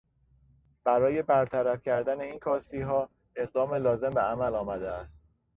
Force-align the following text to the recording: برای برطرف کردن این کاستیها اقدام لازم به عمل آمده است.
برای 0.83 1.21
برطرف 1.21 1.81
کردن 1.83 2.21
این 2.21 2.39
کاستیها 2.39 3.09
اقدام 3.35 3.73
لازم 3.73 4.09
به 4.09 4.21
عمل 4.21 4.55
آمده 4.55 4.91
است. 4.91 5.25